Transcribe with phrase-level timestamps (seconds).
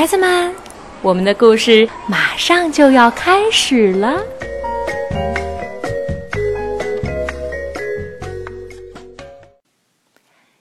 [0.00, 0.54] 孩子们，
[1.02, 4.24] 我们的故事马上就要开始了。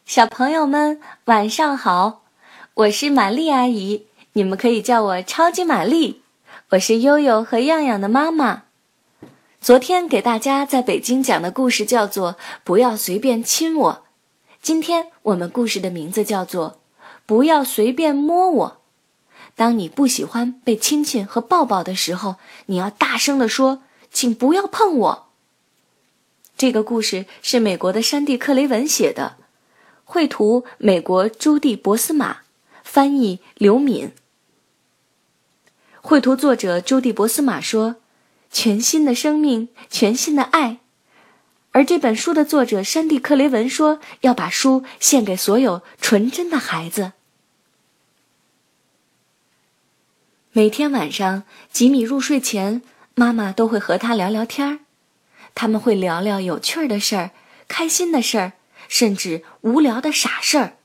[0.06, 2.24] 小朋友们，晚上好！
[2.74, 6.22] 我是玛丽阿姨，你们可以叫我超级玛丽。
[6.72, 8.64] 我是悠悠和样样的妈妈。
[9.62, 12.34] 昨天给大家在北京讲的故事叫做
[12.66, 13.94] 《不要随便亲我》，
[14.62, 16.72] 今天我们故事的名字叫做
[17.26, 18.68] 《不要随便摸我》。
[19.60, 22.38] 当你不喜欢被亲亲和抱抱的时候，
[22.68, 25.28] 你要大声地说：“请不要碰我。”
[26.56, 29.36] 这个故事是美国的山地·克雷文写的，
[30.06, 32.38] 绘图美国朱蒂·博斯玛，
[32.86, 34.14] 翻译刘敏。
[36.00, 37.98] 绘图作者朱蒂·博斯玛说
[38.50, 40.78] ：“全新的生命，全新的爱。”
[41.72, 47.12] 而这本书的作者山地·克雷文说：“要把书献给所有纯真的孩子。”
[50.52, 52.82] 每天晚上，吉米入睡前，
[53.14, 54.80] 妈妈都会和他聊聊天儿。
[55.54, 57.30] 他们会聊聊有趣的事儿、
[57.68, 58.54] 开心的事儿，
[58.88, 60.78] 甚至无聊的傻事儿。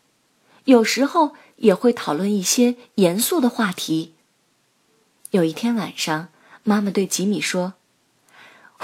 [0.65, 4.13] 有时候也会讨论一些严肃的话题。
[5.31, 6.29] 有一天晚上，
[6.63, 7.73] 妈妈对吉米说：“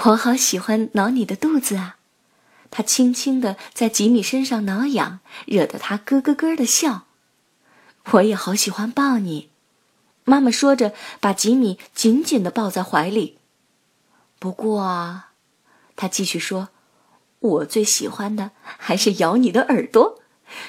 [0.05, 1.97] 我好喜欢挠你的肚子啊！”
[2.71, 7.05] 她轻轻地在吉米身上挠痒，惹得他咯咯咯的笑。
[8.13, 9.50] 我也好喜欢抱你。
[10.23, 13.39] 妈妈说着，把吉米紧紧的抱在怀里。
[14.39, 15.23] 不过，
[15.95, 16.69] 她继续说
[17.39, 20.19] ：“我最喜欢的还是咬你的耳朵。”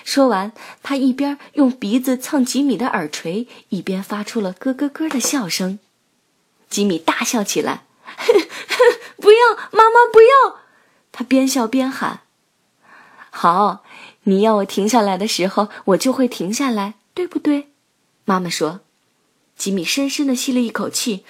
[0.05, 5.79] 说完，她一边用鼻子蹭吉米的耳垂，一边发出了咯咯咯的笑声。
[6.69, 7.85] 吉米大笑起来
[9.17, 10.61] ：“不要，妈妈不要！”
[11.13, 12.21] 他边笑边喊
[13.31, 13.85] ：“好，
[14.25, 17.73] 你要我停下来的时候，我就会停下来，对不对？”
[18.25, 18.81] 妈妈说。
[19.63, 21.25] 吉米深深的吸了一口气。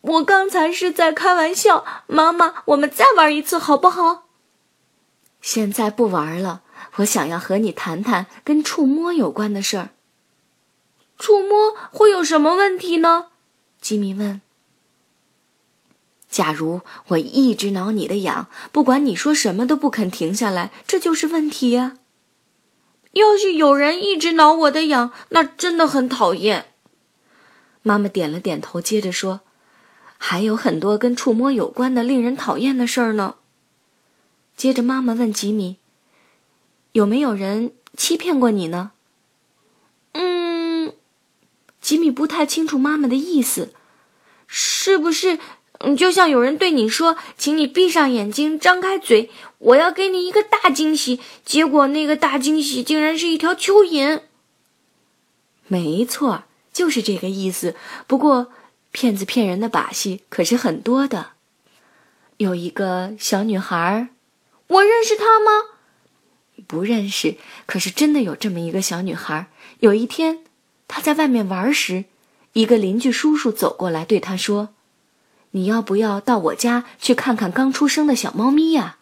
[0.00, 4.24] 我刚才是在开玩笑，妈妈，我们再玩一次好不好？
[5.40, 6.62] 现在不玩了，
[6.96, 9.90] 我想要和你谈谈跟触摸有关的事儿。
[11.16, 13.26] 触摸会有什么问题呢？
[13.80, 14.40] 吉米问。
[16.28, 21.98] 假如我一直挠你的痒，不管你说什么都不肯停下来，这就是问题呀。
[23.12, 26.72] 要是有人一直挠我的痒，那真的很讨厌。
[27.88, 29.40] 妈妈点了点头，接着说
[30.18, 33.36] ：“还有很多跟触摸有关的令人讨厌的事儿呢。”
[34.54, 35.78] 接着，妈妈问吉米
[36.92, 38.90] ：“有没有人欺骗过你呢？”
[40.12, 40.92] 嗯，
[41.80, 43.72] 吉米不太清楚妈妈的意思，
[44.46, 45.38] 是不是？
[45.78, 54.20] 嗯，就像有人对你说：“请你闭上眼睛，张开嘴，我要给你一个大惊喜。”结果那个大惊喜竟然是一条蚯蚓。
[55.68, 56.42] 没错。
[56.78, 57.74] 就是这个意思。
[58.06, 58.52] 不过，
[58.92, 61.30] 骗子骗人的把戏可是很多的。
[62.36, 64.10] 有一个小女孩，
[64.68, 65.50] 我认识她吗？
[66.68, 67.34] 不认识。
[67.66, 69.48] 可是真的有这么一个小女孩。
[69.80, 70.44] 有一天，
[70.86, 72.04] 她在外面玩时，
[72.52, 74.68] 一个邻居叔叔走过来对她说
[75.50, 78.98] ：“你要不要到我家去看看刚出生的小猫咪呀？”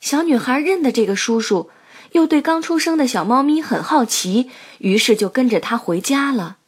[0.00, 1.70] 小女孩认得这个叔叔。
[2.14, 4.48] 又对刚出生的小猫咪很好奇，
[4.78, 6.58] 于是就跟着它回家了。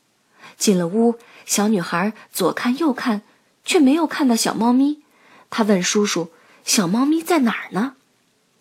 [0.57, 1.15] 进了屋，
[1.45, 3.23] 小女孩左看右看，
[3.65, 5.03] 却没有看到小猫咪。
[5.49, 6.33] 她问叔叔
[6.67, 7.95] ：“小猫咪在哪儿呢？”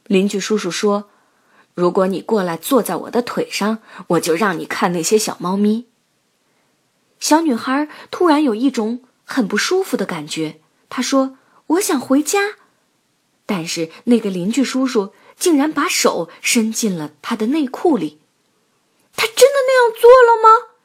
[0.06, 1.10] 邻居叔叔说
[1.74, 3.80] ：“如果你过来坐在我的腿上，
[4.10, 5.88] 我就让你看那些小猫咪。”
[7.20, 10.60] 小女孩突然有一种很不舒服的感觉，
[10.90, 12.58] 她说：“我想回家。”
[13.48, 15.14] 但是那个邻居叔叔。
[15.38, 18.20] 竟然把手伸进了他的内裤里，
[19.16, 20.76] 他真的那样做了吗？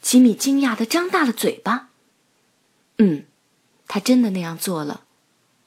[0.00, 1.88] 吉米惊讶的张大了嘴巴。
[2.98, 3.26] 嗯，
[3.86, 5.02] 他真的那样做了。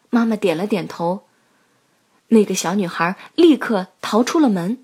[0.10, 1.28] 妈妈点了点头。
[2.28, 4.84] 那个小女孩立刻逃出了门。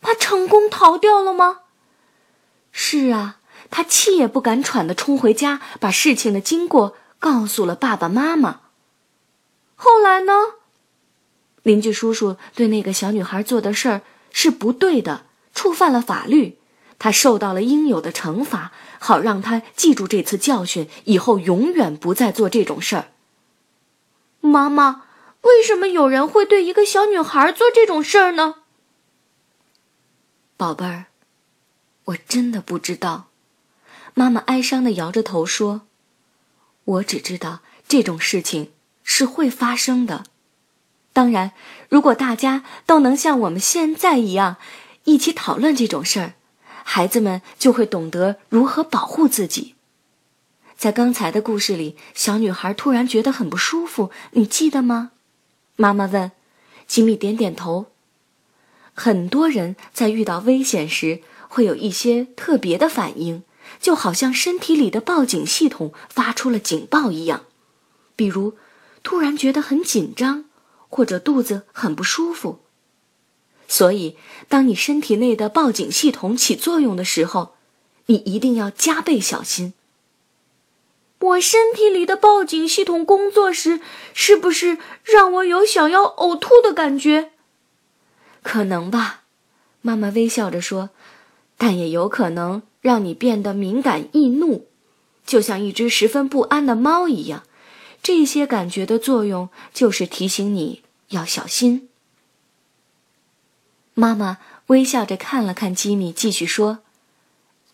[0.00, 1.60] 她成功逃掉了吗？
[2.72, 3.38] 是啊，
[3.70, 8.60] 她气也不敢喘的冲回家，把事情的经过告诉了爸爸妈妈。
[9.76, 10.32] 后来呢？
[11.64, 16.58] 邻居叔叔对那个小女孩做的事儿是不对的，触犯了法律，
[16.98, 23.08] 他受到了应有的惩罚，好让他记住这次教训，以后永远不再做这种事儿。
[24.40, 25.04] 妈妈，
[25.40, 28.56] 为什么有人会对一个小女孩做这种事儿呢？
[30.58, 31.06] 宝贝儿，
[32.04, 33.28] 我真的不知道。
[34.12, 35.82] 妈妈哀伤的摇着头说
[36.84, 38.72] ：“我只知道这种事情
[39.02, 40.24] 是会发生的。”
[41.14, 41.52] 当然，
[41.88, 44.56] 如果大家都能像我们现在一样，
[45.04, 46.34] 一起讨论这种事儿，
[46.82, 49.76] 孩子们就会懂得如何保护自己。
[50.76, 55.12] 在刚才的故事里，小女孩突然觉得很不舒服，你记得吗？
[55.76, 56.32] 妈妈问。
[56.86, 57.86] 吉米点点头。
[58.92, 63.44] 很多人在遇到危险时会有一些特别的反应，
[63.80, 67.44] 就好像身体里的报警系统发出了警报一样，
[68.16, 68.56] 比如
[69.02, 70.44] 突然觉得很紧张，
[70.94, 72.60] 或者肚子很不舒服。
[73.66, 74.16] 所以，
[74.48, 77.56] 当你身体内的报警系统起作用的时候，
[78.06, 79.74] 你一定要加倍小心。
[81.18, 83.80] 我身体里的报警系统工作时，
[84.12, 87.32] 是不是让我有想要呕吐的感觉？
[88.44, 89.22] 可能吧，
[89.80, 90.90] 妈妈微笑着说。
[91.56, 94.68] 但也有可能让你变得敏感易怒，
[95.26, 97.42] 就像一只十分不安的猫一样。
[98.00, 100.83] 这些感觉的作用就是提醒你
[101.14, 101.88] 要小心。
[103.94, 106.80] 妈妈微笑着看了看吉米，继续说：“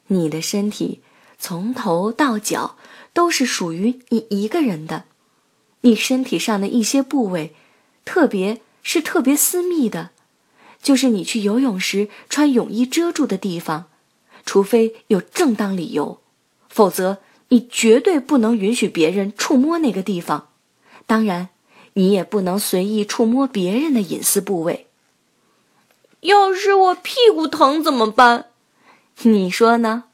[0.08, 1.00] 你的身体
[1.38, 2.76] 从头到脚。”
[3.12, 5.04] 都是属于你一个人的，
[5.80, 7.56] 你身体上的一些部位，
[8.04, 10.10] 特别是特别私密的，
[10.80, 13.86] 就是你去游泳时穿泳衣遮住的地方，
[14.46, 16.20] 除非有正当理由，
[16.68, 20.50] 否则你绝对不能允许别人触摸那个地方。
[21.04, 21.48] 当然，
[21.94, 24.86] 你也不能随意触摸别人的隐私部位。
[26.20, 28.46] 要是我屁股疼怎么办？
[29.22, 30.04] 你说呢？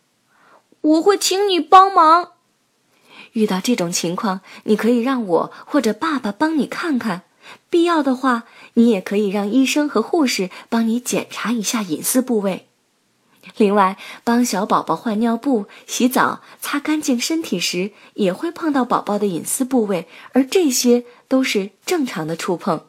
[0.81, 2.33] 我会请你帮忙。
[3.33, 7.23] 遇到这种情况，你可以让我或者爸爸帮你看看，
[7.69, 8.45] 必要的话，
[8.75, 12.69] 你也可以让医生和护士帮你检查一下隐私部位。
[13.59, 22.87] 另外，帮小宝宝换尿布、洗澡、擦干净身体时，也会碰到宝宝的隐私部位，而这些都是正常的触碰。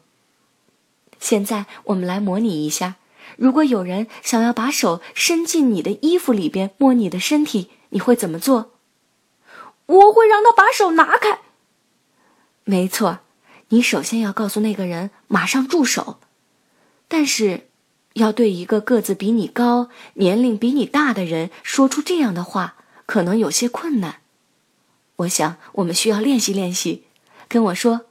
[1.20, 2.96] 现在我们来模拟一下，
[3.38, 8.74] 如果有人想要把手伸进你的衣服里边摸你的身体，你会怎么做？
[9.86, 11.40] 我会让他把手拿开。
[12.66, 13.20] 没错，
[13.70, 16.20] 你首先要告诉那个人马上住手，
[17.08, 17.68] 但是，
[18.14, 22.76] 要对一个个子比你高、年龄比你大的人说出这样的话，
[23.06, 24.22] 可能有些困难。
[25.18, 27.06] 我想我们需要练习练习。
[27.48, 28.07] 跟我说，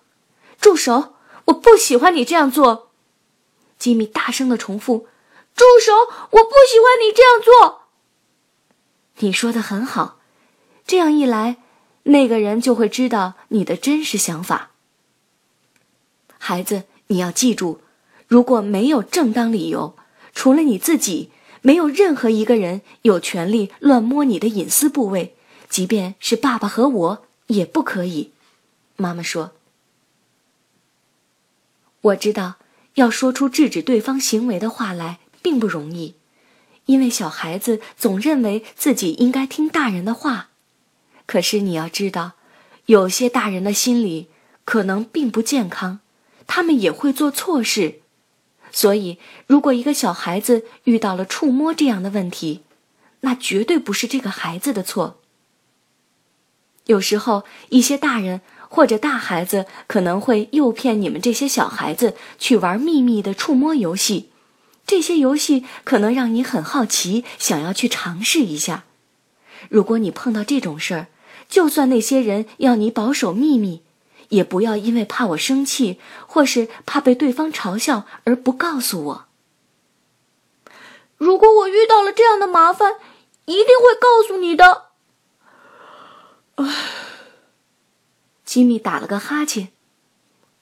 [0.61, 1.15] 住手！
[1.47, 2.91] 我不喜欢你这样做。
[3.79, 5.07] 吉米大声的重复
[5.55, 5.93] ：“住手！
[6.31, 7.83] 我不喜欢你这样做。”
[9.21, 10.19] 你说的很好，
[10.87, 11.57] 这样一来。
[12.05, 14.71] 那个人就会知道你的真实想法。
[16.39, 17.81] 孩子，你要记住，
[18.29, 19.97] 如果没有正当理由，
[20.33, 21.31] 除了你自己，
[21.63, 25.35] 没有任何一个人有权利乱摸你的隐私部位，
[25.69, 28.31] 即便是爸爸和我也不可以。
[28.95, 29.51] 妈妈说
[32.07, 32.57] ：“我知道，
[32.95, 36.15] 要说出制止对方行为的话来并不容易，
[36.85, 40.51] 因为小孩子总认为自己应该听大人的话。”
[41.27, 42.33] 可是你要知道，
[42.87, 44.29] 有些大人的心理
[44.65, 45.99] 可能并不健康，
[46.47, 48.01] 他们也会做错事。
[48.71, 52.63] 所以，如果一个小孩子遇到了触摸这样的问题，
[53.21, 55.21] 那绝对不是这个孩子的错。
[56.85, 58.43] 有时候，一些大人
[58.77, 64.29] 或者大孩子可能会诱骗你们这些小孩子去玩秘密的触摸游戏，
[64.87, 68.85] 这些游戏可能让你很好奇，想要去尝试一下。
[69.71, 71.07] 如果你碰到这种事儿，
[71.49, 73.81] 就算那些人要你保守秘密，
[74.29, 79.25] 也不要因为怕我生气，或是怕被对方嘲笑而不告诉我。
[81.17, 82.97] 如果我遇到了这样的麻烦，
[83.47, 84.89] 一定会告诉你的。
[86.57, 86.67] 唉，
[88.47, 89.69] 吉米打了个哈欠。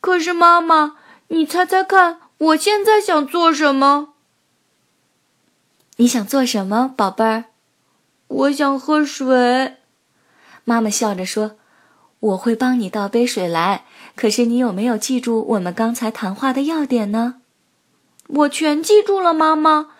[0.01, 0.97] 可是妈妈，
[1.29, 4.15] 你猜猜看，我现在想做什么？
[5.97, 7.45] 你想做什么，宝贝儿？
[8.27, 9.77] 我想喝水。
[10.65, 11.57] 妈妈笑着说
[12.19, 13.85] ：“我会帮你倒杯水来。
[14.17, 17.37] 可是你有没有记住我们刚才谈话的要点呢
[18.27, 19.91] ？”“我全记住了，妈妈。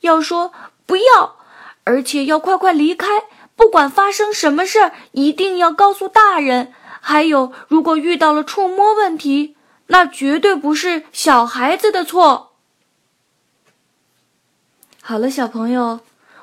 [0.00, 0.52] 要说
[0.86, 1.36] 不要，
[1.84, 3.24] 而且要快快离开。
[3.56, 6.72] 不管发生什么事儿，一定要告诉大人。
[7.00, 9.56] 还有，如果遇到了触摸问题，
[9.88, 12.52] 那绝对不是小孩子的错。”
[15.02, 16.00] 好了，小朋友，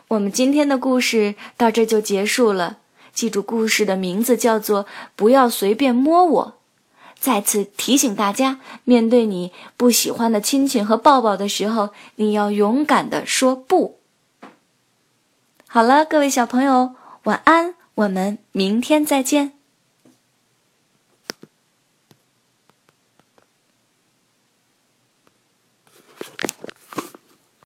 [0.09, 2.77] 我们今天的故事到这就结束了。
[3.13, 4.85] 记住，故事的名字叫做
[5.15, 6.53] “不要随便摸我”。
[7.19, 13.99] 再次提醒大家，面对你不喜欢的亲亲和抱抱的时候，你要勇敢的说不。
[15.67, 19.56] 好了，各位小朋友，晚安，我们明天再见。